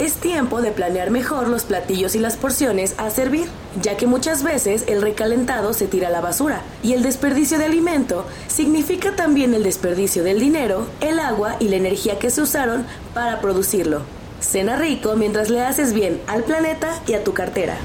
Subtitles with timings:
[0.00, 3.48] es tiempo de planear mejor los platillos y las porciones a servir,
[3.82, 7.66] ya que muchas veces el recalentado se tira a la basura y el desperdicio de
[7.66, 12.86] alimento significa también el desperdicio del dinero, el agua y la energía que se usaron
[13.12, 14.00] para producirlo.
[14.40, 17.76] Cena rico mientras le haces bien al planeta y a tu cartera.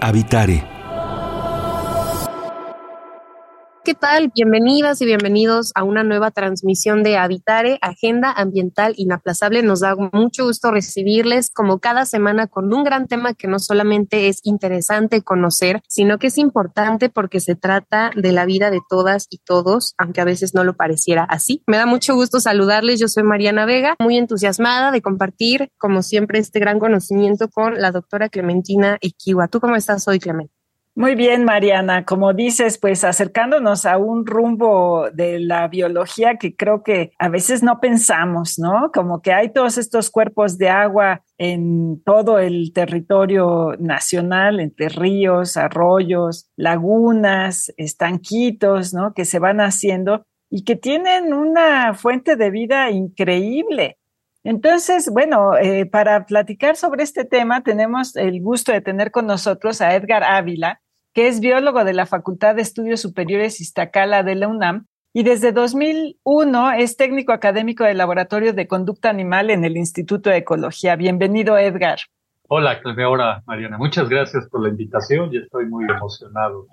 [0.00, 0.79] Habitare
[3.90, 4.30] ¿qué tal?
[4.32, 9.64] Bienvenidas y bienvenidos a una nueva transmisión de Habitare, Agenda Ambiental Inaplazable.
[9.64, 14.28] Nos da mucho gusto recibirles como cada semana con un gran tema que no solamente
[14.28, 19.26] es interesante conocer, sino que es importante porque se trata de la vida de todas
[19.28, 21.64] y todos, aunque a veces no lo pareciera así.
[21.66, 23.00] Me da mucho gusto saludarles.
[23.00, 27.90] Yo soy Mariana Vega, muy entusiasmada de compartir, como siempre, este gran conocimiento con la
[27.90, 29.48] doctora Clementina Equiwa.
[29.48, 30.59] ¿Tú cómo estás hoy, Clemente?
[30.96, 32.04] Muy bien, Mariana.
[32.04, 37.62] Como dices, pues acercándonos a un rumbo de la biología que creo que a veces
[37.62, 38.90] no pensamos, ¿no?
[38.92, 45.56] Como que hay todos estos cuerpos de agua en todo el territorio nacional, entre ríos,
[45.56, 49.14] arroyos, lagunas, estanquitos, ¿no?
[49.14, 53.99] Que se van haciendo y que tienen una fuente de vida increíble.
[54.42, 59.82] Entonces, bueno, eh, para platicar sobre este tema tenemos el gusto de tener con nosotros
[59.82, 60.80] a Edgar Ávila,
[61.12, 65.52] que es biólogo de la Facultad de Estudios Superiores Iztacala de la UNAM y desde
[65.52, 70.96] 2001 es técnico académico del Laboratorio de Conducta Animal en el Instituto de Ecología.
[70.96, 71.98] Bienvenido, Edgar.
[72.48, 73.76] Hola, Hola, Mariana.
[73.76, 76.66] Muchas gracias por la invitación y estoy muy emocionado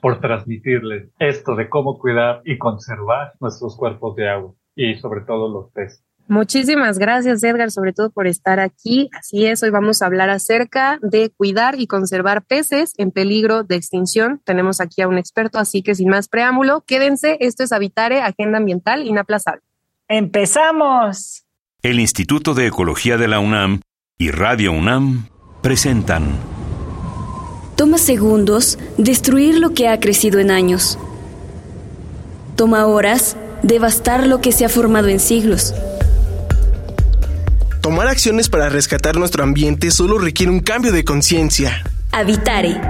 [0.00, 5.48] por transmitirles esto de cómo cuidar y conservar nuestros cuerpos de agua y sobre todo
[5.48, 6.05] los peces.
[6.28, 9.08] Muchísimas gracias, Edgar, sobre todo por estar aquí.
[9.12, 13.76] Así es, hoy vamos a hablar acerca de cuidar y conservar peces en peligro de
[13.76, 14.40] extinción.
[14.44, 17.36] Tenemos aquí a un experto, así que sin más preámbulo, quédense.
[17.40, 19.62] Esto es Habitare, Agenda Ambiental Inaplazable.
[20.08, 21.44] ¡Empezamos!
[21.82, 23.80] El Instituto de Ecología de la UNAM
[24.18, 25.28] y Radio UNAM
[25.62, 26.24] presentan.
[27.76, 30.98] Toma segundos destruir lo que ha crecido en años.
[32.56, 35.74] Toma horas devastar lo que se ha formado en siglos.
[37.86, 41.84] Tomar acciones para rescatar nuestro ambiente solo requiere un cambio de conciencia.
[42.10, 42.80] Habitare.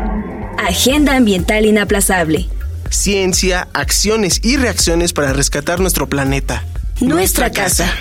[0.57, 2.49] Agenda ambiental inaplazable.
[2.89, 6.65] Ciencia, acciones y reacciones para rescatar nuestro planeta.
[7.03, 7.93] Nuestra, casa.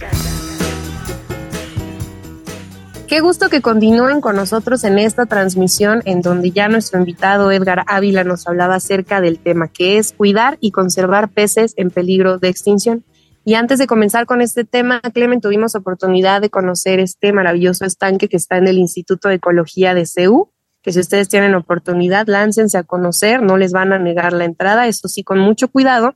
[3.09, 7.83] Qué gusto que continúen con nosotros en esta transmisión en donde ya nuestro invitado Edgar
[7.87, 12.47] Ávila nos hablaba acerca del tema que es cuidar y conservar peces en peligro de
[12.47, 13.03] extinción.
[13.47, 18.27] Y antes de comenzar con este tema, Clemen, tuvimos oportunidad de conocer este maravilloso estanque
[18.27, 20.51] que está en el Instituto de Ecología de CEU,
[20.81, 24.87] que si ustedes tienen oportunidad, láncense a conocer, no les van a negar la entrada,
[24.87, 26.15] eso sí, con mucho cuidado.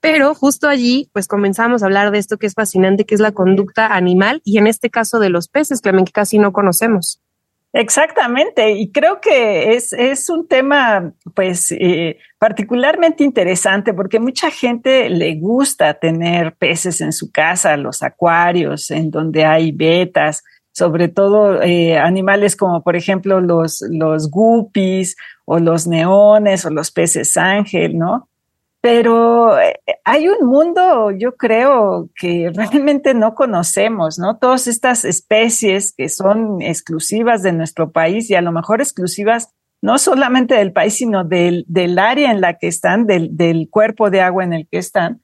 [0.00, 3.32] Pero justo allí, pues comenzamos a hablar de esto que es fascinante, que es la
[3.32, 7.20] conducta animal y en este caso de los peces, Clemen, que casi no conocemos.
[7.74, 15.10] Exactamente, y creo que es, es un tema pues eh, particularmente interesante porque mucha gente
[15.10, 20.42] le gusta tener peces en su casa, los acuarios, en donde hay vetas,
[20.72, 26.90] sobre todo eh, animales como por ejemplo los, los guppies o los neones o los
[26.90, 28.27] peces ángel, ¿no?
[28.80, 34.38] Pero eh, hay un mundo, yo creo, que realmente no conocemos, ¿no?
[34.38, 39.98] Todas estas especies que son exclusivas de nuestro país y a lo mejor exclusivas no
[39.98, 44.20] solamente del país, sino del, del área en la que están, del, del, cuerpo de
[44.20, 45.22] agua en el que están.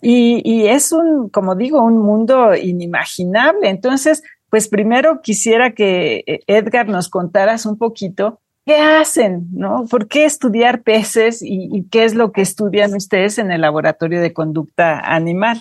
[0.00, 3.68] Y, y es un, como digo, un mundo inimaginable.
[3.68, 9.46] Entonces, pues primero quisiera que eh, Edgar nos contaras un poquito ¿Qué hacen?
[9.52, 9.86] ¿No?
[9.88, 14.32] ¿Por qué estudiar peces y, qué es lo que estudian ustedes en el laboratorio de
[14.32, 15.58] conducta animal?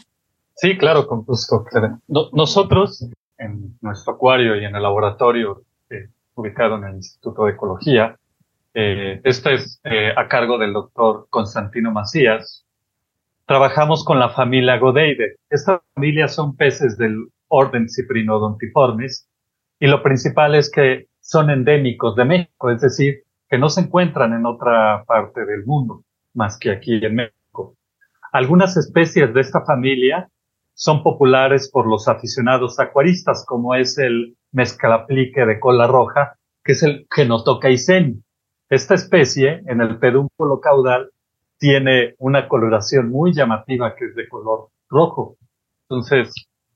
[0.56, 1.66] Sí, claro, con gusto.
[2.08, 3.08] nosotros,
[3.38, 5.62] en nuestro acuario y en el laboratorio
[5.92, 8.18] eh, ubicado en el Instituto de Ecología,
[8.74, 12.66] eh, este es eh, a cargo del doctor Constantino Macías.
[13.46, 15.36] Trabajamos con la familia Godeide.
[15.52, 19.28] Esta familia son peces del orden Ciprinodontiformes
[19.80, 24.34] y lo principal es que son endémicos de México, es decir, que no se encuentran
[24.34, 26.04] en otra parte del mundo
[26.36, 27.76] más que aquí en México.
[28.32, 30.30] Algunas especies de esta familia
[30.76, 36.84] son populares por los aficionados acuaristas, como es el mezclaplique de cola roja, que es
[36.84, 38.22] el Genotocaiceni.
[38.70, 41.10] Esta especie, en el pedúnculo caudal,
[41.58, 45.38] tiene una coloración muy llamativa que es de color rojo.
[45.90, 46.34] Entonces,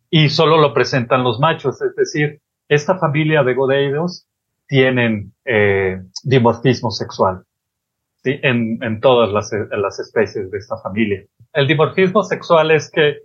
[0.09, 4.25] y solo lo presentan los machos, es decir, esta familia de godeidos
[4.69, 7.43] tienen eh, dimorfismo sexual
[8.23, 8.39] ¿sí?
[8.43, 11.23] en, en todas las, las especies de esta familia.
[11.53, 13.17] El dimorfismo sexual es que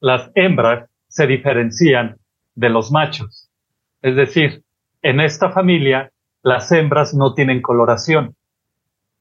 [0.00, 2.16] las hembras se diferencian
[2.54, 3.50] de los machos.
[4.02, 4.62] Es decir,
[5.02, 8.36] en esta familia las hembras no tienen coloración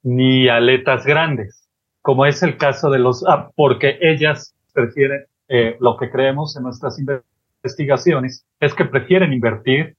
[0.03, 1.67] ni aletas grandes,
[2.03, 6.63] como es el caso de los, ah, porque ellas prefieren, eh, lo que creemos en
[6.63, 9.96] nuestras investigaciones es que prefieren invertir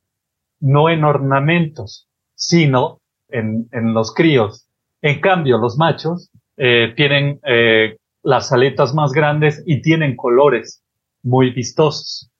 [0.60, 4.66] no en ornamentos, sino en, en los críos.
[5.02, 10.82] En cambio, los machos eh, tienen eh, las aletas más grandes y tienen colores
[11.22, 12.31] muy vistosos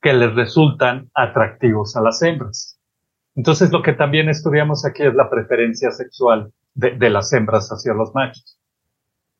[0.00, 2.78] que les resultan atractivos a las hembras.
[3.34, 8.14] Entonces, lo que también estudiamos aquí es la preferencia sexual de, las hembras hacia los
[8.14, 8.58] machos.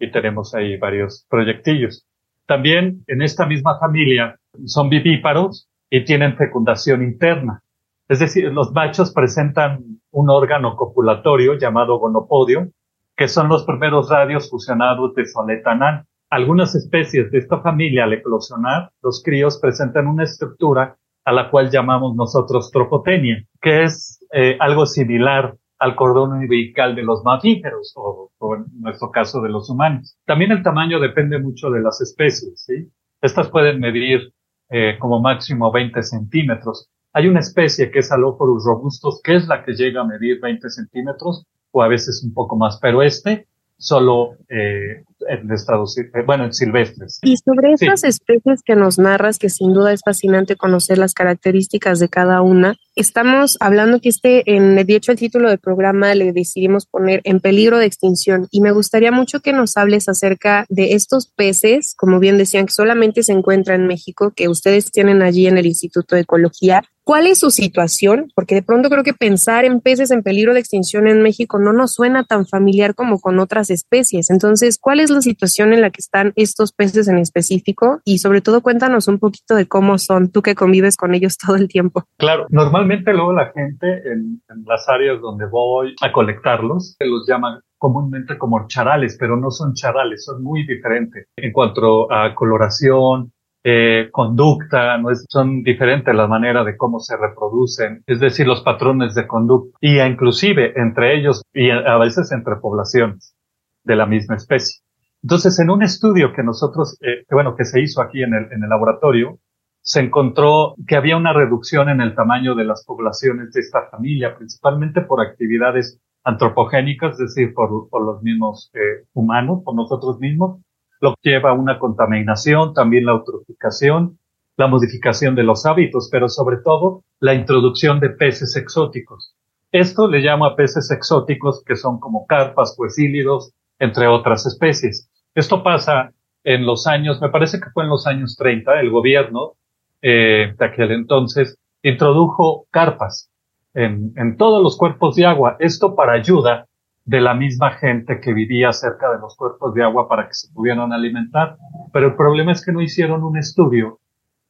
[0.01, 2.05] Y tenemos ahí varios proyectillos.
[2.47, 4.37] También en esta misma familia
[4.67, 7.63] son vivíparos y tienen fecundación interna.
[8.09, 12.69] Es decir, los machos presentan un órgano copulatorio llamado gonopodio,
[13.17, 16.05] que son los primeros radios fusionados de soleta anal.
[16.31, 21.71] Algunas especies de esta familia, al eclosionar, los críos presentan una estructura a la cual
[21.71, 28.31] llamamos nosotros tropotenia, que es eh, algo similar al cordón umbilical de los mamíferos o,
[28.57, 30.17] en nuestro caso de los humanos.
[30.25, 32.91] También el tamaño depende mucho de las especies, ¿sí?
[33.21, 34.33] Estas pueden medir
[34.71, 36.91] eh, como máximo 20 centímetros.
[37.15, 40.69] Hay una especie que es Alophorus robustus, que es la que llega a medir 20
[40.69, 43.47] centímetros o a veces un poco más, pero este
[43.77, 47.19] solo eh, en estados, eh, bueno, en silvestres.
[47.23, 51.99] Y sobre estas especies que nos narras, que sin duda es fascinante conocer las características
[51.99, 56.33] de cada una, estamos hablando que este, en, de hecho, el título del programa le
[56.33, 60.93] decidimos poner en peligro de extinción y me gustaría mucho que nos hables acerca de
[60.95, 65.47] estos peces, como bien decían, que solamente se encuentran en México, que ustedes tienen allí
[65.47, 66.83] en el Instituto de Ecología.
[67.05, 68.33] ¿Cuál es su situación?
[68.35, 71.75] Porque de pronto creo que pensar en peces en peligro de extinción en México no
[71.75, 74.31] nos suena tan familiar como con otras especies.
[74.31, 78.01] Entonces, ¿cuál es la situación en la que están estos peces en específico?
[78.07, 81.57] Y sobre todo, cuéntanos un poquito de cómo son, tú que convives con ellos todo
[81.57, 82.05] el tiempo.
[82.17, 88.39] Claro, normalmente luego la gente en, las áreas donde voy a colectarlos, los llaman comúnmente
[88.39, 93.31] como charales, pero no son charales, son muy diferentes en cuanto a coloración,
[93.67, 98.61] eh, conducta, no es, son diferentes la manera de cómo se reproducen, es decir, los
[98.61, 103.35] patrones de conducta, y inclusive entre ellos y a veces entre poblaciones
[103.83, 104.83] de la misma especie.
[105.23, 108.63] Entonces, en un estudio que nosotros, eh, bueno, que se hizo aquí en el, en
[108.63, 109.39] el laboratorio,
[109.81, 114.37] se encontró que había una reducción en el tamaño de las poblaciones de esta familia,
[114.37, 120.61] principalmente por actividades antropogénicas, es decir, por, por los mismos eh, humanos, por nosotros mismos,
[121.01, 124.19] lo que lleva a una contaminación, también la eutroficación,
[124.57, 129.35] la modificación de los hábitos, pero sobre todo la introducción de peces exóticos.
[129.73, 135.11] Esto le llamo a peces exóticos que son como carpas, poesílidos, entre otras especies.
[135.35, 136.13] Esto pasa
[136.45, 139.55] en los años, me parece que fue en los años 30, el gobierno
[140.01, 143.31] eh, de aquel entonces introdujo carpas
[143.73, 145.57] en, en todos los cuerpos de agua.
[145.59, 146.67] Esto para ayuda
[147.05, 150.53] de la misma gente que vivía cerca de los cuerpos de agua para que se
[150.53, 151.59] pudieran alimentar.
[151.93, 154.01] Pero el problema es que no hicieron un estudio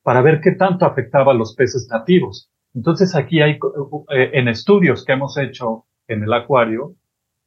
[0.02, 2.50] para ver qué tanto afectaba a los peces nativos.
[2.75, 6.94] Entonces aquí hay, eh, en estudios que hemos hecho en el acuario,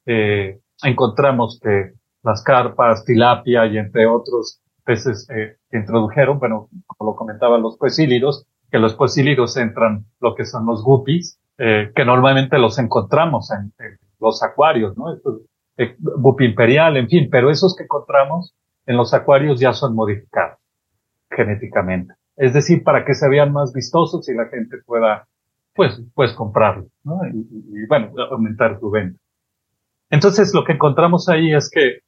[0.05, 1.91] eh, encontramos que
[2.23, 7.77] las carpas, tilapia y entre otros peces eh, que introdujeron, bueno, como lo comentaban los
[7.77, 13.73] poesílidos, que los poesílidos entran lo que son los guppies, que normalmente los encontramos en,
[14.19, 15.13] los acuarios, ¿no?
[15.13, 15.41] Estos,
[15.77, 18.55] eh, guppy imperial, en fin, pero esos que encontramos
[18.85, 20.59] en los acuarios ya son modificados
[21.29, 22.13] genéticamente.
[22.35, 25.27] Es decir, para que se vean más vistosos y la gente pueda,
[25.75, 27.19] pues, pues comprarlos, ¿no?
[27.25, 29.19] Y, y bueno, aumentar su venta.
[30.09, 31.99] Entonces, lo que encontramos ahí es que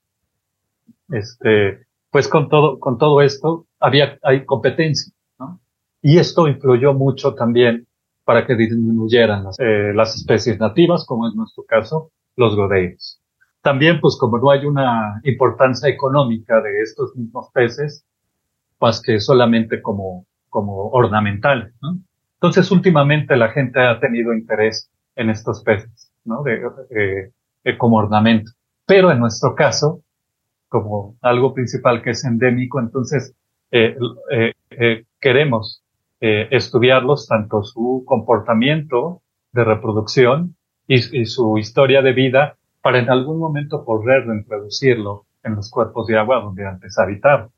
[1.12, 5.60] este, pues con todo, con todo esto había, hay competencia, ¿no?
[6.02, 7.88] Y esto influyó mucho también
[8.30, 13.20] para que disminuyeran las, eh, las especies nativas, como es nuestro caso, los godeos.
[13.64, 18.06] También, pues como no hay una importancia económica de estos mismos peces,
[18.80, 21.98] más que solamente como, como ornamental, ¿no?
[22.36, 26.12] Entonces, últimamente la gente ha tenido interés en estos peces,
[26.92, 27.32] eh,
[27.80, 28.52] como ornamento.
[28.86, 30.04] Pero en nuestro caso,
[30.68, 33.34] como algo principal que es endémico, entonces
[33.72, 33.98] eh,
[35.20, 35.82] queremos
[36.22, 39.22] eh, estudiarlos, tanto su comportamiento
[39.52, 40.56] de reproducción
[40.88, 46.18] y, su historia de vida, para en algún momento poder reintroducirlo en los cuerpos de
[46.18, 47.50] agua donde antes habitaban.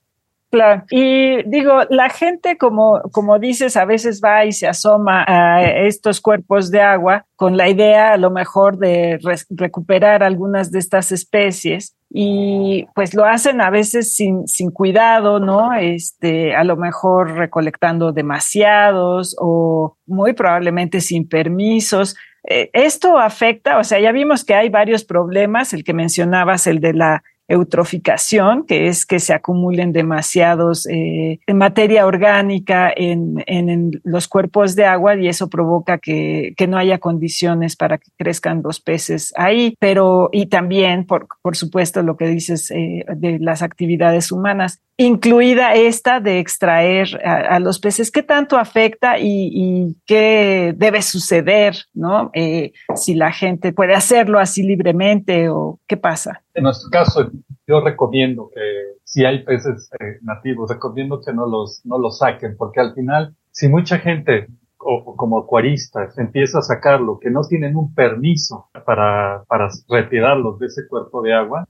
[0.51, 0.83] Claro.
[0.91, 6.19] Y digo, la gente, como, como dices, a veces va y se asoma a estos
[6.19, 9.17] cuerpos de agua con la idea a lo mejor de
[9.49, 15.73] recuperar algunas de estas especies y pues lo hacen a veces sin, sin cuidado, ¿no?
[15.73, 22.17] Este, a lo mejor recolectando demasiados o muy probablemente sin permisos.
[22.43, 26.81] Eh, esto afecta, o sea, ya vimos que hay varios problemas, el que mencionabas, el
[26.81, 34.27] de la eutroficación, que es que se acumulen demasiados eh, materia orgánica en, en, los
[34.27, 38.79] cuerpos de agua y eso provoca que, que, no haya condiciones para que crezcan los
[38.79, 39.75] peces ahí.
[39.79, 45.73] Pero, y también, por, por supuesto, lo que dices eh, de las actividades humanas, incluida
[45.73, 52.29] esta de extraer a, los peces, ¿qué tanto afecta y, y qué debe suceder, no?
[52.33, 56.43] Eh, si la gente puede hacerlo así libremente o qué pasa.
[56.53, 57.29] En nuestro caso,
[57.65, 62.55] yo recomiendo que si hay peces eh, nativos, recomiendo que no los, no los saquen,
[62.57, 67.75] porque al final, si mucha gente o, como acuaristas empieza a sacarlo, que no tienen
[67.75, 71.67] un permiso para, para retirarlos de ese cuerpo de agua,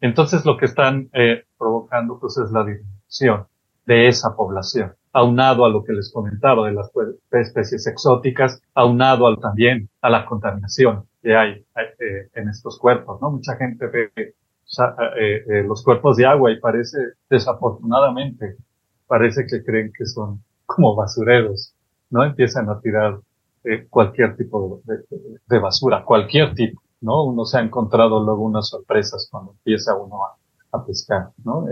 [0.00, 3.46] entonces lo que están eh, provocando pues es la disminución
[3.86, 6.90] de esa población, aunado a lo que les comentaba de las
[7.30, 13.30] especies exóticas, aunado al, también a la contaminación que hay eh, en estos cuerpos, ¿no?
[13.30, 14.34] Mucha gente ve eh,
[15.18, 16.98] eh, los cuerpos de agua y parece,
[17.28, 18.56] desafortunadamente,
[19.06, 21.74] parece que creen que son como basureros,
[22.10, 22.24] ¿no?
[22.24, 23.18] Empiezan a tirar
[23.90, 26.80] cualquier tipo de, basura, cualquier tipo.
[27.02, 27.24] ¿no?
[27.24, 30.20] Uno se ha encontrado luego unas sorpresas cuando empieza uno
[30.72, 31.66] a, pescar, ¿no?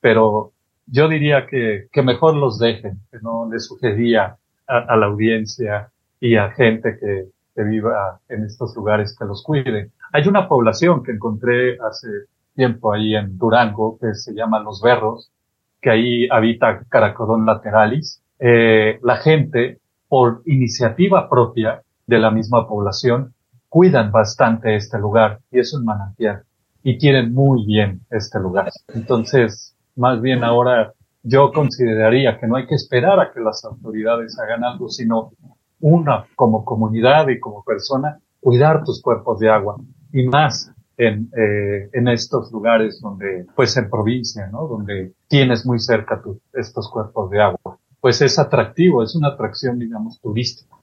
[0.00, 0.52] Pero
[0.86, 5.90] yo diría que, que mejor los dejen, que no le sugería a, a, la audiencia
[6.20, 9.90] y a gente que, que viva en estos lugares que los cuiden.
[10.12, 12.08] Hay una población que encontré hace
[12.54, 15.32] tiempo ahí en Durango que se llama Los Berros,
[15.80, 18.22] que ahí habita Caracodón lateralis.
[18.38, 23.32] Eh, la gente, por iniciativa propia de la misma población,
[23.68, 26.42] cuidan bastante este lugar y es un manantial
[26.82, 28.70] y quieren muy bien este lugar.
[28.94, 34.38] Entonces, más bien ahora yo consideraría que no hay que esperar a que las autoridades
[34.38, 35.32] hagan algo, sino
[35.80, 39.76] una como comunidad y como persona, cuidar tus cuerpos de agua
[40.12, 44.66] y más en, eh, en estos lugares donde, pues en provincia, ¿no?
[44.66, 47.78] Donde tienes muy cerca tu, estos cuerpos de agua.
[48.00, 50.76] Pues es atractivo, es una atracción, digamos, turística.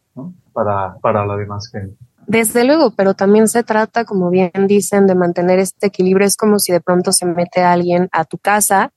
[0.54, 1.98] Para, para la demás gente.
[2.28, 6.28] Desde luego, pero también se trata, como bien dicen, de mantener este equilibrio.
[6.28, 8.92] Es como si de pronto se mete alguien a tu casa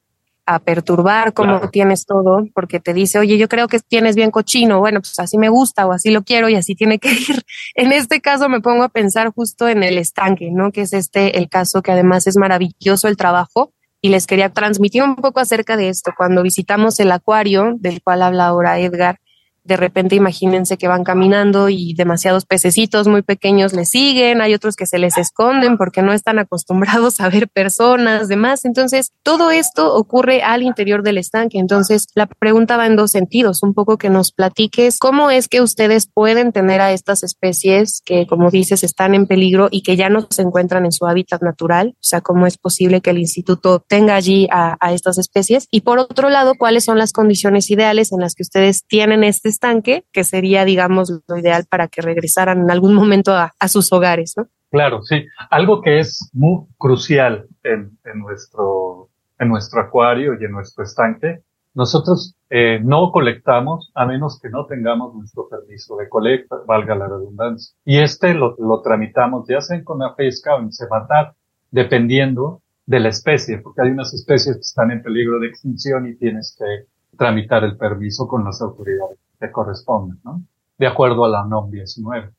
[0.47, 1.71] a perturbar cómo claro.
[1.71, 5.39] tienes todo, porque te dice, oye, yo creo que tienes bien cochino, bueno, pues así
[5.39, 7.45] me gusta o así lo quiero y así tiene que ir.
[7.75, 10.71] En este caso me pongo a pensar justo en el estanque, ¿no?
[10.71, 15.03] Que es este el caso que además es maravilloso el trabajo y les quería transmitir
[15.03, 16.13] un poco acerca de esto.
[16.17, 19.19] Cuando visitamos el acuario, del cual habla ahora Edgar,
[19.67, 24.77] de repente imagínense que van caminando y demasiados pececitos muy pequeños les siguen, hay otros
[24.77, 28.65] que se les esconden porque no están acostumbrados a ver personas, demás.
[28.65, 31.59] Entonces, todo esto ocurre al interior del estanque.
[31.59, 35.61] Entonces, la pregunta va en dos sentidos, un poco que nos platiques cómo es que
[35.61, 40.09] ustedes pueden tener a estas especies que, como dices, están en peligro y que ya
[40.09, 43.85] no se encuentran en su hábitat natural, o sea, cómo es posible que el instituto
[43.87, 45.67] tenga allí a, estas especies.
[45.71, 49.49] Y por otro lado, cuáles son las condiciones ideales en las que ustedes tienen este
[49.57, 54.35] estanque, que sería, digamos, lo ideal para que regresaran en algún momento a, sus hogares,
[54.37, 54.47] ¿no?
[54.71, 55.25] Claro, sí.
[55.51, 59.09] Algo que es muy crucial en, en, nuestro,
[59.39, 61.41] en nuestro acuario y en nuestro estanque,
[61.75, 67.07] nosotros eh, no colectamos a menos que no tengamos nuestro permiso de colecta, valga la
[67.07, 67.75] redundancia.
[67.85, 71.35] Y este lo, lo tramitamos ya sea con la pesca o en Sebatat,
[71.71, 76.17] dependiendo de la especie, porque hay unas especies que están en peligro de extinción y
[76.17, 76.87] tienes que
[77.17, 80.43] tramitar el permiso con las autoridades que corresponden, ¿no?
[80.79, 82.31] De acuerdo a la NOM 19.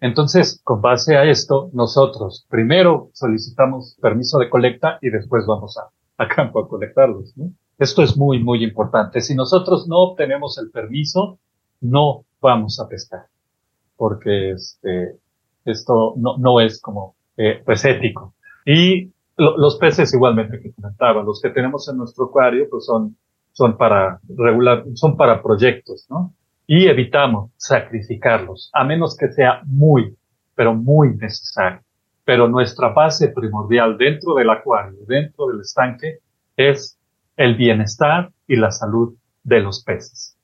[0.00, 5.90] Entonces, con base a esto, nosotros primero solicitamos permiso de colecta y después vamos a,
[6.22, 7.52] a campo a colectarlos, ¿no?
[7.78, 9.20] Esto es muy, muy importante.
[9.20, 11.38] Si nosotros no obtenemos el permiso,
[11.80, 13.26] no vamos a pescar,
[13.96, 15.16] porque este,
[15.64, 18.34] esto no, no es como, eh, pues ético.
[18.66, 23.16] Y lo, los peces igualmente que comentaba, los que tenemos en nuestro acuario, pues son,
[23.52, 26.34] son para regular, son para proyectos, ¿no?
[26.74, 30.16] Y evitamos sacrificarlos, a menos que sea muy,
[30.54, 31.82] pero muy necesario.
[32.24, 36.20] Pero nuestra base primordial dentro del acuario, dentro del estanque,
[36.56, 36.98] es
[37.36, 40.34] el bienestar y la salud de los peces.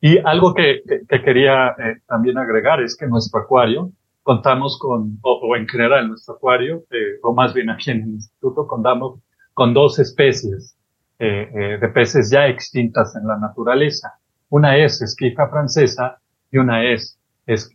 [0.00, 3.92] Y algo que, quería eh, también agregar es que nuestro acuario
[4.24, 8.08] contamos con, o, en general en nuestro acuario, eh, o más bien aquí en el
[8.08, 9.20] instituto, contamos
[9.54, 10.76] con dos especies
[11.20, 14.18] eh, de peces ya extintas en la naturaleza.
[14.50, 16.18] Una es esquifa francesa
[16.50, 17.70] y una es, es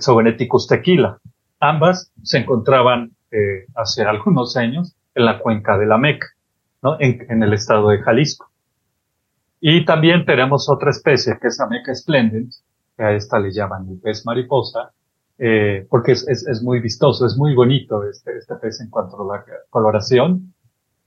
[0.00, 1.18] Sogeneticus tequila.
[1.60, 3.12] Ambas se encontraban
[3.74, 6.26] hace algunos años en la cuenca de la Meca,
[6.82, 6.96] ¿no?
[6.98, 8.50] en el estado de Jalisco.
[9.66, 12.62] Y también tenemos otra especie que es Ameca splendens,
[12.94, 14.92] que a esta le llaman el pez mariposa,
[15.38, 19.22] eh, porque es, es, es, muy vistoso, es muy bonito este, este pez en cuanto
[19.22, 20.52] a la coloración.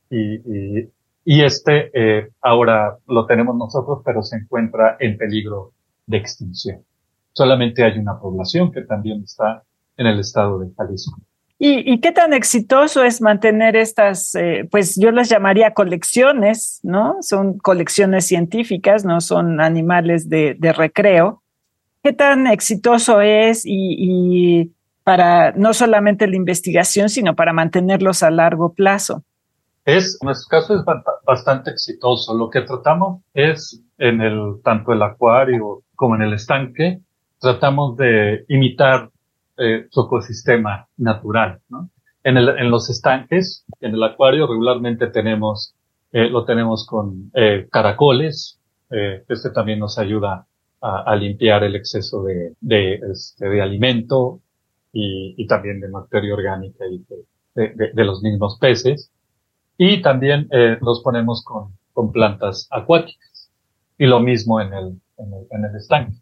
[0.10, 0.89] Y, y,
[1.30, 5.74] y este eh, ahora lo tenemos nosotros, pero se encuentra en peligro
[6.06, 6.86] de extinción.
[7.34, 9.62] Solamente hay una población que también está
[9.98, 11.20] en el estado de Jalisco.
[11.60, 17.18] ¿Y, qué tan exitoso es mantener estas, eh, pues yo las llamaría colecciones, ¿no?
[17.20, 21.44] Son colecciones científicas, no son animales de, recreo.
[22.04, 24.72] ¿Qué tan exitoso es y,
[25.04, 29.26] para no solamente la investigación, sino para mantenerlos a largo plazo?
[29.88, 30.82] Es, nuestro caso es
[31.25, 32.34] bastante exitoso.
[32.34, 37.00] Lo que tratamos es en el, tanto el acuario como en el estanque,
[37.39, 39.10] tratamos de imitar
[39.58, 41.62] eh, su ecosistema natural.
[42.25, 45.74] En, el, en los estanques, en el acuario regularmente tenemos,
[46.12, 48.60] eh, lo tenemos con eh, caracoles.
[48.91, 50.48] Eh, este también nos ayuda
[50.82, 54.41] a, limpiar el exceso de, de, este, de alimento
[54.91, 57.06] y, y, también de materia orgánica y
[57.56, 59.12] de, de los mismos peces.
[59.78, 63.52] Y también eh, los ponemos con, con plantas acuáticas.
[63.98, 66.14] Y lo mismo en el, en el, en el estanque.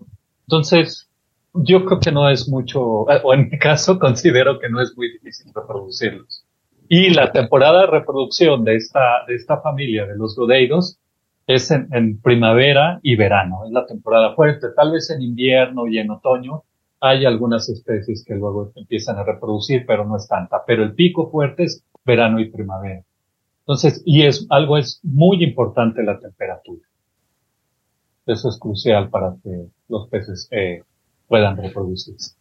[0.48, 1.10] Entonces,
[1.54, 5.12] yo creo que no es mucho, o en mi caso considero que no es muy
[5.12, 6.46] difícil reproducirlos.
[6.88, 11.00] Y la temporada de reproducción de esta, de esta familia de los godeidos
[11.48, 14.68] es en, en, primavera y verano, es la temporada fuerte.
[14.76, 16.64] Tal vez en invierno y en otoño
[17.00, 20.64] hay algunas especies que luego empiezan a reproducir, pero no es tanta.
[20.66, 23.04] Pero el pico fuerte es verano y primavera.
[23.68, 26.88] Entonces, y es, algo es muy importante la temperatura.
[28.28, 30.84] Eso es crucial para que los peces eh,
[31.28, 32.36] puedan reproducirse.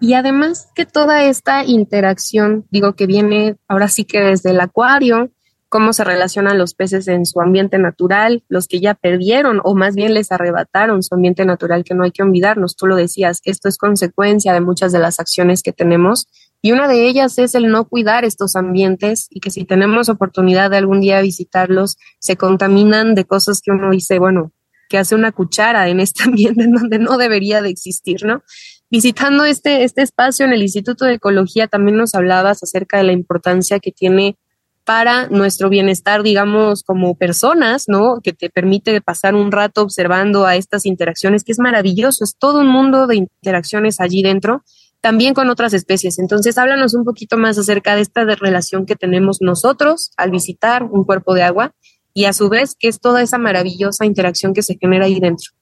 [0.00, 5.30] Y además que toda esta interacción, digo que viene ahora sí que desde el acuario,
[5.68, 9.94] cómo se relacionan los peces en su ambiente natural, los que ya perdieron o más
[9.94, 13.68] bien les arrebataron su ambiente natural, que no hay que olvidarnos, tú lo decías, esto
[13.68, 16.26] es consecuencia de muchas de las acciones que tenemos
[16.60, 20.70] y una de ellas es el no cuidar estos ambientes y que si tenemos oportunidad
[20.70, 24.52] de algún día visitarlos, se contaminan de cosas que uno dice, bueno,
[24.88, 28.42] que hace una cuchara en este ambiente en donde no debería de existir, ¿no?
[28.90, 33.12] Visitando este, este espacio en el Instituto de Ecología también nos hablabas acerca de la
[33.12, 34.36] importancia que tiene
[34.84, 38.20] para nuestro bienestar, digamos, como personas, ¿no?
[38.22, 42.60] Que te permite pasar un rato observando a estas interacciones, que es maravilloso, es todo
[42.60, 44.64] un mundo de interacciones allí dentro,
[45.00, 46.18] también con otras especies.
[46.18, 51.04] Entonces, háblanos un poquito más acerca de esta relación que tenemos nosotros al visitar un
[51.04, 51.72] cuerpo de agua
[52.14, 55.52] y a su vez que es toda esa maravillosa interacción que se genera ahí dentro.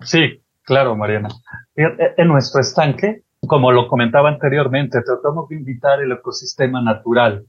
[0.00, 1.28] Sí, claro, Mariana.
[1.74, 7.44] En nuestro estanque, como lo comentaba anteriormente, tratamos de invitar el ecosistema natural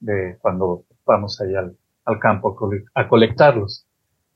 [0.00, 1.60] de cuando vamos allá
[2.04, 2.56] al, campo
[2.94, 3.86] a colectarlos.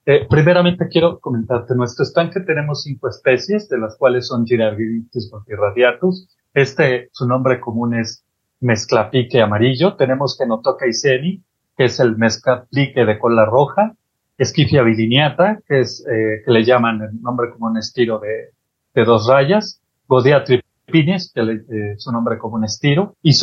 [0.04, 5.30] Eh, primeramente quiero comentarte, en nuestro estanque tenemos cinco especies, de las cuales son Girarditis
[5.46, 6.28] radiatus.
[6.54, 8.24] Este, su nombre común es
[8.60, 9.94] mezclapique amarillo.
[9.94, 11.42] Tenemos Genotoca iseni,
[11.76, 13.94] que es el mezcatlique de cola roja,
[14.38, 18.50] Esquifia vidiniata, que es, eh, que le llaman el nombre común estiro de,
[18.94, 23.34] de dos rayas, Godea tripines, que le, eh, su nombre común estiro, y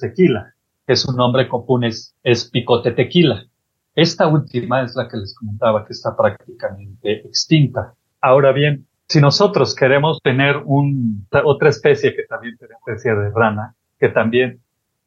[0.00, 0.54] tequila,
[0.86, 3.46] que su nombre común es, es picote tequila.
[3.94, 7.94] Esta última es la que les comentaba que está prácticamente extinta.
[8.20, 13.74] Ahora bien, si nosotros queremos tener un, otra especie que también tenemos especie de rana,
[13.98, 14.60] que también,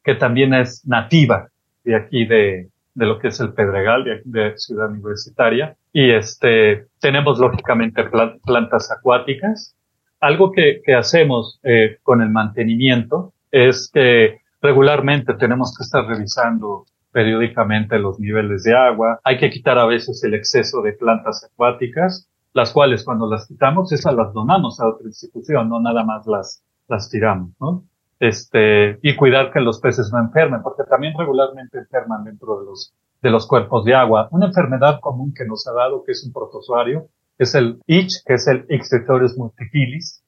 [0.04, 1.50] que también es nativa
[1.84, 5.76] de aquí de, de lo que es el Pedregal, de, Ciudad Universitaria.
[5.94, 8.04] Y este, tenemos lógicamente
[8.44, 9.76] plantas acuáticas.
[10.20, 16.86] Algo que, que hacemos eh, con el mantenimiento es que regularmente tenemos que estar revisando
[17.12, 19.20] periódicamente los niveles de agua.
[19.24, 23.92] Hay que quitar a veces el exceso de plantas acuáticas, las cuales cuando las quitamos,
[23.92, 27.84] esas las donamos a otra institución, no nada más las, las tiramos, ¿no?
[28.22, 32.94] este, y cuidar que los peces no enfermen, porque también regularmente enferman dentro de los,
[33.20, 34.30] de los cuerpos de agua.
[34.30, 37.08] Una enfermedad común que nos ha dado, que es un protozoario,
[37.40, 40.24] es el itch, que es el Ixtetorus multifilis,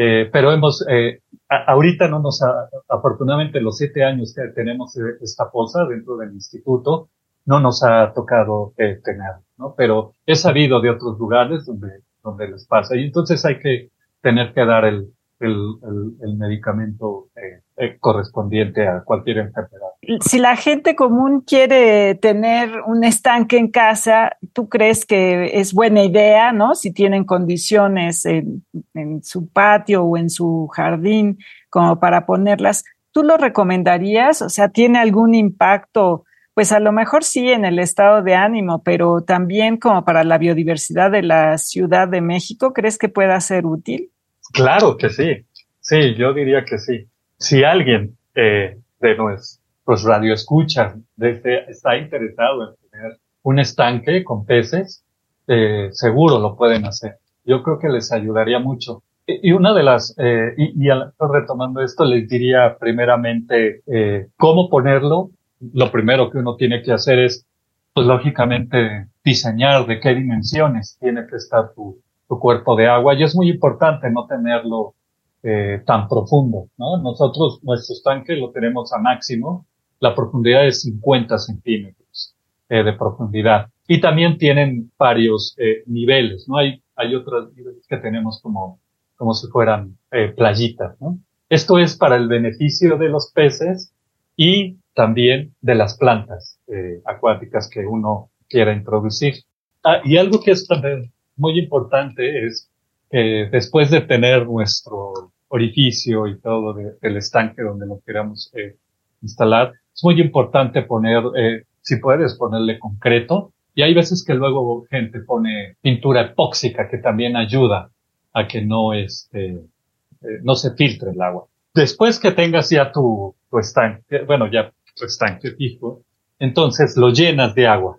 [0.00, 5.50] eh, pero hemos, eh, ahorita no nos ha, afortunadamente los siete años que tenemos esta
[5.50, 7.08] posa dentro del instituto,
[7.46, 9.74] no nos ha tocado eh, tener, ¿no?
[9.76, 12.94] Pero he sabido de otros lugares donde, donde les pasa.
[12.94, 15.74] Y entonces hay que tener que dar el, el,
[16.22, 17.62] el, medicamento eh, eh,
[18.00, 19.88] correspondiente a cualquier enfermedad.
[20.20, 26.02] Si la gente común quiere tener un estanque en casa, ¿tú crees que es buena
[26.02, 26.74] idea, no?
[26.74, 28.64] Si tienen condiciones en,
[28.94, 31.38] en su patio o en su jardín
[31.70, 34.42] como para ponerlas, ¿tú lo recomendarías?
[34.42, 36.24] O sea, ¿tiene algún impacto?
[36.54, 40.38] Pues a lo mejor sí en el estado de ánimo, pero también como para la
[40.38, 44.10] biodiversidad de la Ciudad de México, ¿crees que pueda ser útil?
[44.52, 45.46] Claro que sí.
[45.80, 47.06] Sí, yo diría que sí.
[47.38, 55.04] Si alguien eh, de nuestros radioescuchas desde, está interesado en tener un estanque con peces,
[55.46, 57.18] eh, seguro lo pueden hacer.
[57.44, 59.02] Yo creo que les ayudaría mucho.
[59.26, 65.30] Y una de las, eh, y, retomando esto, les diría primeramente eh, cómo ponerlo.
[65.72, 67.46] Lo primero que uno tiene que hacer es,
[67.94, 73.34] pues lógicamente, diseñar de qué dimensiones tiene que estar tu cuerpo de agua y es
[73.34, 74.94] muy importante no tenerlo
[75.42, 76.96] eh, tan profundo, ¿no?
[76.98, 79.66] Nosotros, nuestro estanque lo tenemos a máximo,
[80.00, 82.34] la profundidad es 50 centímetros
[82.68, 86.58] eh, de profundidad y también tienen varios eh, niveles, ¿no?
[86.58, 88.80] Hay, hay otros niveles que tenemos como,
[89.16, 91.18] como si fueran eh, playitas, ¿no?
[91.48, 93.94] Esto es para el beneficio de los peces
[94.36, 99.36] y también de las plantas eh, acuáticas que uno quiera introducir.
[99.82, 102.70] Ah, y algo que es también muy importante es
[103.10, 108.76] que después de tener nuestro orificio y todo del estanque donde lo queramos eh,
[109.22, 114.84] instalar, es muy importante poner, eh, si puedes ponerle concreto, y hay veces que luego
[114.90, 117.90] gente pone pintura epóxica que también ayuda
[118.32, 121.46] a que no este, eh, no se filtre el agua.
[121.74, 126.02] Después que tengas ya tu, tu estanque, bueno, ya tu estanque fijo,
[126.38, 127.98] entonces lo llenas de agua.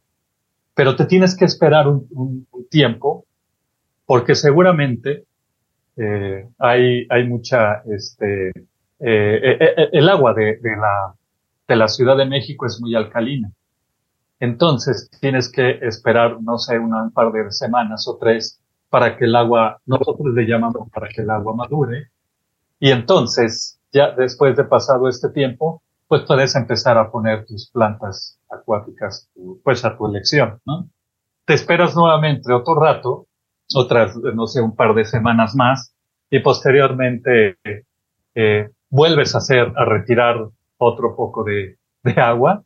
[0.76, 3.26] Pero te tienes que esperar un, un, un tiempo
[4.10, 5.26] porque seguramente
[5.96, 8.54] eh, hay, hay mucha, este, eh,
[9.00, 11.14] eh, eh, el agua de, de, la,
[11.68, 13.52] de la Ciudad de México es muy alcalina.
[14.40, 19.36] Entonces tienes que esperar, no sé, un par de semanas o tres para que el
[19.36, 22.10] agua, nosotros le llamamos para que el agua madure.
[22.80, 28.40] Y entonces, ya después de pasado este tiempo, pues puedes empezar a poner tus plantas
[28.50, 29.30] acuáticas,
[29.64, 30.90] pues a tu elección, ¿no?
[31.46, 33.28] Te esperas nuevamente otro rato
[33.76, 35.94] otras, no sé, un par de semanas más
[36.30, 37.58] y posteriormente
[38.36, 42.64] eh, vuelves a hacer, a retirar otro poco de, de agua,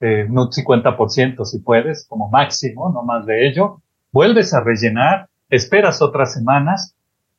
[0.00, 6.02] eh, un 50% si puedes, como máximo, no más de ello, vuelves a rellenar, esperas
[6.02, 6.94] otras semanas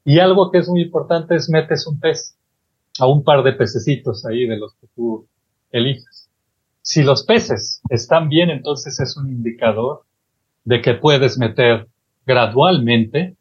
[0.06, 2.38] y algo que es muy importante es metes un pez
[3.00, 5.28] a un par de pececitos ahí de los que tú
[5.72, 6.30] eliges.
[6.82, 10.04] Si los peces están bien, entonces es un indicador
[10.66, 11.88] de que puedes meter
[12.26, 13.36] gradualmente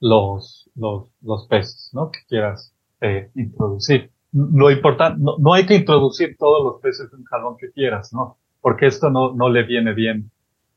[0.00, 2.10] los, los, los peces, ¿no?
[2.10, 4.10] Que quieras eh, introducir.
[4.32, 8.12] Lo importante, no, no, hay que introducir todos los peces en un jalón que quieras,
[8.12, 8.36] ¿no?
[8.60, 10.30] Porque esto no, no le viene bien,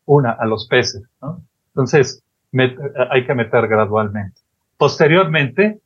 [0.05, 1.41] una, a los peces, ¿no?
[1.67, 2.77] Entonces, met,
[3.11, 4.39] hay que meter gradualmente.
[4.77, 5.79] Posteriormente,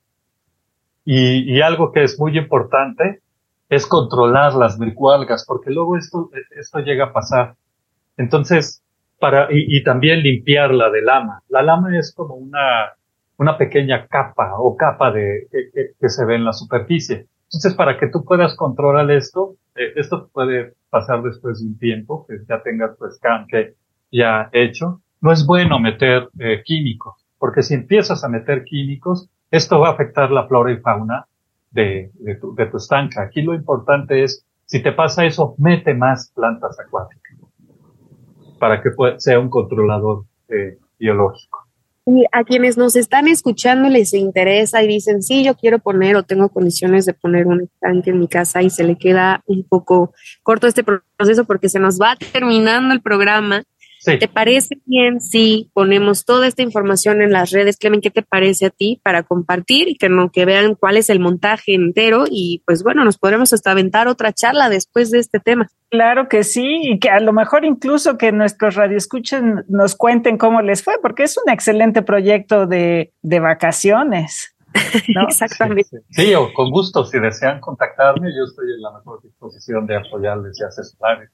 [1.06, 3.22] y, y algo que es muy importante,
[3.70, 7.56] es controlar las microalgas, porque luego esto, esto llega a pasar.
[8.18, 8.84] Entonces,
[9.50, 11.42] y, también limpiarla de lama.
[11.50, 12.94] La lama es como una,
[13.38, 15.48] una pequeña capa o capa de,
[16.00, 17.28] que, se ve en la superficie.
[17.46, 22.26] Entonces, para que tú puedas controlar esto, eh, esto puede pasar después de un tiempo,
[22.28, 23.76] que ya tengas tu estanque
[24.12, 25.02] ya hecho.
[25.22, 29.92] No es bueno meter eh, químicos, porque si empiezas a meter químicos, esto va a
[29.94, 31.26] afectar la flora y fauna
[31.72, 33.20] de, de, tu, de tu estanque.
[33.20, 37.23] Aquí lo importante es, si te pasa eso, mete más plantas acuáticas
[38.64, 41.68] para que sea un controlador eh, biológico.
[42.06, 46.24] Y a quienes nos están escuchando les interesa y dicen, sí, yo quiero poner o
[46.24, 50.14] tengo condiciones de poner un estanque en mi casa y se le queda un poco
[50.44, 53.64] corto este proceso porque se nos va terminando el programa.
[54.04, 54.20] Sí.
[54.20, 57.78] ¿Te parece bien si ponemos toda esta información en las redes?
[57.78, 61.10] Clemen, ¿qué te parece a ti para compartir y que, no, que vean cuál es
[61.10, 62.26] el montaje entero?
[62.30, 65.70] Y pues bueno, nos podremos hasta aventar otra charla después de este tema.
[65.90, 70.62] Claro que sí, y que a lo mejor incluso que nuestros radioescuchen nos cuenten cómo
[70.62, 74.54] les fue, porque es un excelente proyecto de, de vacaciones.
[75.16, 75.24] ¿no?
[75.30, 76.02] Exactamente.
[76.10, 79.96] Sí, sí, o con gusto, si desean contactarme, yo estoy en la mejor disposición de
[79.96, 81.30] apoyarles y asesorarles.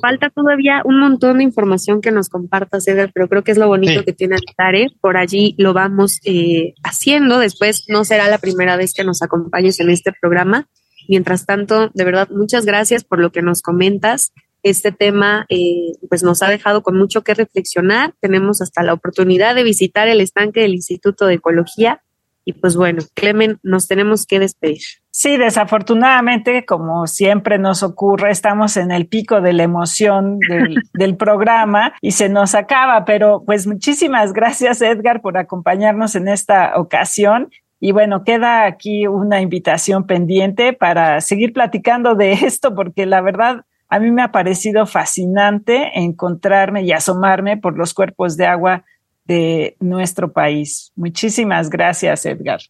[0.00, 3.68] Falta todavía un montón de información que nos compartas, Edgar, pero creo que es lo
[3.68, 4.04] bonito sí.
[4.04, 4.88] que tiene Altare.
[5.00, 7.38] Por allí lo vamos eh, haciendo.
[7.38, 10.68] Después no será la primera vez que nos acompañes en este programa.
[11.08, 14.32] Mientras tanto, de verdad, muchas gracias por lo que nos comentas.
[14.62, 18.14] Este tema eh, pues nos ha dejado con mucho que reflexionar.
[18.20, 22.02] Tenemos hasta la oportunidad de visitar el estanque del Instituto de Ecología.
[22.44, 24.82] Y pues bueno, Clemen, nos tenemos que despedir.
[25.10, 31.16] Sí, desafortunadamente, como siempre nos ocurre, estamos en el pico de la emoción del, del,
[31.16, 37.50] programa y se nos acaba, pero pues muchísimas gracias Edgar por acompañarnos en esta ocasión.
[37.78, 43.64] Y bueno, queda aquí una invitación pendiente para seguir platicando de esto, porque la verdad
[43.88, 48.84] a mí me ha parecido fascinante encontrarme y asomarme por los cuerpos de agua
[49.24, 50.92] de nuestro país.
[50.96, 52.60] Muchísimas gracias, Edgar.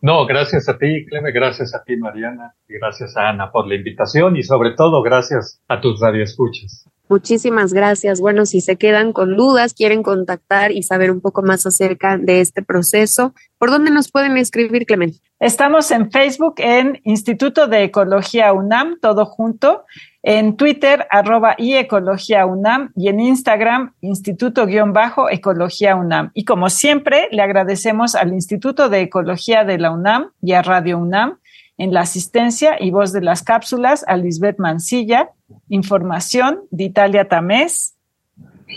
[0.00, 3.74] No, gracias a ti, Cleme, gracias a ti, Mariana, y gracias a Ana por la
[3.74, 6.84] invitación y sobre todo gracias a tus radioescuchas.
[7.08, 8.20] Muchísimas gracias.
[8.20, 12.40] Bueno, si se quedan con dudas, quieren contactar y saber un poco más acerca de
[12.40, 15.18] este proceso, ¿por dónde nos pueden escribir, Clemente?
[15.38, 19.84] Estamos en Facebook en Instituto de Ecología UNAM, todo junto,
[20.26, 26.30] en Twitter, arroba y Ecología UNAM, y en Instagram, Instituto-Ecología UNAM.
[26.32, 30.96] Y como siempre, le agradecemos al Instituto de Ecología de la UNAM y a Radio
[30.96, 31.38] UNAM
[31.76, 35.28] en la asistencia y voz de las cápsulas a Lisbeth Mancilla,
[35.68, 37.94] información de Italia Tamés.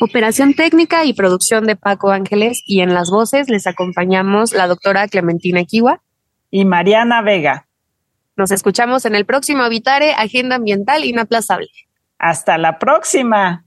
[0.02, 5.08] Operación técnica y producción de Paco Ángeles y en las voces les acompañamos la doctora
[5.08, 6.02] Clementina Kiwa
[6.52, 7.67] y Mariana Vega.
[8.38, 11.70] Nos escuchamos en el próximo Habitare, Agenda Ambiental Inaplazable.
[12.20, 13.66] Hasta la próxima.